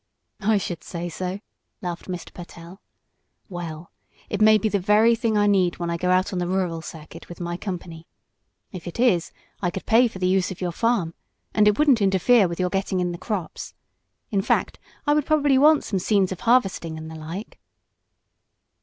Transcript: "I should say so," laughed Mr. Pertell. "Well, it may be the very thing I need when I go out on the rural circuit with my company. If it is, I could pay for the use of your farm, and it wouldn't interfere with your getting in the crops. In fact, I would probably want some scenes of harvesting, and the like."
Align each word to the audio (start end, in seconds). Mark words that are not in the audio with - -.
"I 0.39 0.57
should 0.57 0.83
say 0.83 1.09
so," 1.09 1.41
laughed 1.79 2.07
Mr. 2.07 2.33
Pertell. 2.33 2.81
"Well, 3.49 3.91
it 4.31 4.41
may 4.41 4.57
be 4.57 4.67
the 4.67 4.79
very 4.79 5.13
thing 5.13 5.37
I 5.37 5.45
need 5.45 5.77
when 5.77 5.91
I 5.91 5.97
go 5.97 6.09
out 6.09 6.33
on 6.33 6.39
the 6.39 6.47
rural 6.47 6.81
circuit 6.81 7.29
with 7.29 7.39
my 7.39 7.55
company. 7.55 8.07
If 8.71 8.87
it 8.87 8.99
is, 8.99 9.31
I 9.61 9.69
could 9.69 9.85
pay 9.85 10.07
for 10.07 10.17
the 10.17 10.25
use 10.27 10.49
of 10.49 10.59
your 10.59 10.71
farm, 10.71 11.13
and 11.53 11.67
it 11.67 11.77
wouldn't 11.77 12.01
interfere 12.01 12.47
with 12.47 12.59
your 12.59 12.71
getting 12.71 12.99
in 12.99 13.11
the 13.11 13.19
crops. 13.19 13.75
In 14.31 14.41
fact, 14.41 14.79
I 15.05 15.13
would 15.13 15.27
probably 15.27 15.59
want 15.59 15.83
some 15.83 15.99
scenes 15.99 16.31
of 16.31 16.39
harvesting, 16.39 16.97
and 16.97 17.07
the 17.07 17.13
like." 17.15 17.59